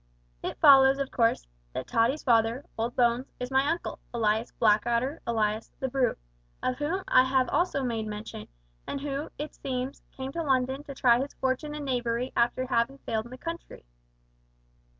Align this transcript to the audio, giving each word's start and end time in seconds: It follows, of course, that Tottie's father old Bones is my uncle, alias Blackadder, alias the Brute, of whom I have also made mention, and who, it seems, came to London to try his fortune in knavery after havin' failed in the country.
It 0.41 0.57
follows, 0.59 0.97
of 0.97 1.11
course, 1.11 1.45
that 1.73 1.85
Tottie's 1.85 2.23
father 2.23 2.65
old 2.75 2.95
Bones 2.95 3.31
is 3.39 3.51
my 3.51 3.69
uncle, 3.69 3.99
alias 4.15 4.51
Blackadder, 4.51 5.21
alias 5.27 5.71
the 5.79 5.89
Brute, 5.89 6.17
of 6.63 6.79
whom 6.79 7.03
I 7.07 7.23
have 7.23 7.47
also 7.49 7.83
made 7.83 8.07
mention, 8.07 8.47
and 8.87 9.01
who, 9.01 9.29
it 9.37 9.53
seems, 9.53 10.01
came 10.17 10.31
to 10.31 10.41
London 10.41 10.83
to 10.85 10.95
try 10.95 11.19
his 11.21 11.35
fortune 11.35 11.75
in 11.75 11.85
knavery 11.85 12.31
after 12.35 12.65
havin' 12.65 12.97
failed 13.05 13.25
in 13.25 13.29
the 13.31 13.37
country. 13.37 13.85